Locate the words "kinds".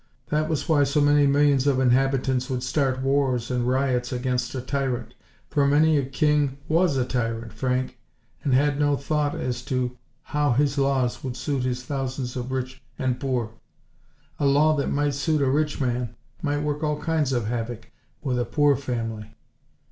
16.99-17.31